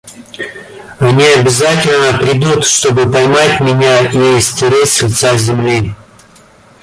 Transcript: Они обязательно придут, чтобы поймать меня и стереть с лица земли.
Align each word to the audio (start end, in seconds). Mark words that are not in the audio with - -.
Они 0.97 1.23
обязательно 1.25 2.17
придут, 2.17 2.65
чтобы 2.65 3.03
поймать 3.07 3.59
меня 3.61 3.99
и 4.07 4.41
стереть 4.41 4.89
с 4.89 5.03
лица 5.03 5.37
земли. 5.37 5.93